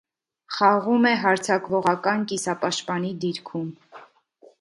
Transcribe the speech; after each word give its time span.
Խաղում 0.59 1.03
է 1.09 1.11
հարձակվողական 1.25 2.23
կիսապաշտպանի 2.31 3.13
դիրքում։ 3.27 3.69